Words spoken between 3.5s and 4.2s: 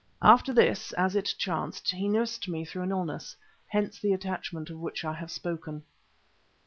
Hence the